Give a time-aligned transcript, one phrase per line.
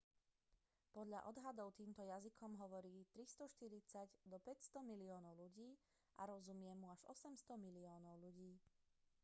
[0.97, 5.69] podľa odhadov týmto jazykom hovorí od 340 do 500 miliónov ľudí
[6.19, 8.51] a rozumie mu až 800 miliónov ľudí